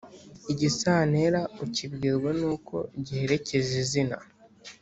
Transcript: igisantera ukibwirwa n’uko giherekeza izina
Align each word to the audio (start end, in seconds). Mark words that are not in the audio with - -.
igisantera 0.51 1.39
ukibwirwa 1.63 2.29
n’uko 2.39 2.75
giherekeza 3.05 3.73
izina 3.83 4.17